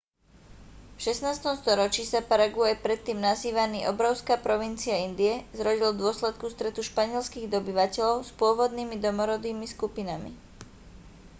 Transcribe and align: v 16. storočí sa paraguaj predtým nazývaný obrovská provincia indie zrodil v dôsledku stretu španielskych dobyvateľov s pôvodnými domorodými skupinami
v 0.97 0.99
16. 1.13 1.61
storočí 1.61 2.03
sa 2.11 2.19
paraguaj 2.29 2.73
predtým 2.85 3.19
nazývaný 3.29 3.79
obrovská 3.93 4.33
provincia 4.47 4.95
indie 5.07 5.33
zrodil 5.57 5.89
v 5.93 6.01
dôsledku 6.03 6.45
stretu 6.55 6.81
španielskych 6.89 7.45
dobyvateľov 7.55 8.17
s 8.25 8.31
pôvodnými 8.39 8.95
domorodými 9.05 9.65
skupinami 9.73 10.31